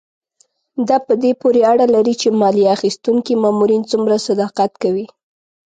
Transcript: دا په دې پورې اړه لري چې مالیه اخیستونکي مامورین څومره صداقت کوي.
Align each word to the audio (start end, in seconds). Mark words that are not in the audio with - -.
دا 0.87 0.97
په 1.07 1.13
دې 1.21 1.31
پورې 1.41 1.61
اړه 1.71 1.85
لري 1.95 2.13
چې 2.21 2.27
مالیه 2.41 2.69
اخیستونکي 2.77 3.33
مامورین 3.43 3.83
څومره 3.91 4.15
صداقت 4.27 4.71
کوي. 4.83 5.05